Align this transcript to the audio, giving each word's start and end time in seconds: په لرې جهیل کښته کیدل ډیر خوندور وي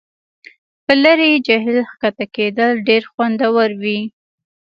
په 0.85 0.93
لرې 1.03 1.29
جهیل 1.47 1.79
کښته 2.01 2.25
کیدل 2.35 2.71
ډیر 2.87 3.03
خوندور 3.11 3.69
وي 3.81 3.99